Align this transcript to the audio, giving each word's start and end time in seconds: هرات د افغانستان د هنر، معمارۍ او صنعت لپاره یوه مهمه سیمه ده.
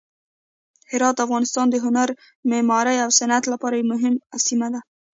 هرات 0.91 1.15
د 1.17 1.19
افغانستان 1.27 1.65
د 1.69 1.75
هنر، 1.85 2.09
معمارۍ 2.49 2.97
او 3.03 3.09
صنعت 3.19 3.43
لپاره 3.53 3.75
یوه 3.77 3.89
مهمه 3.93 4.19
سیمه 4.47 4.67
ده. 4.73 4.79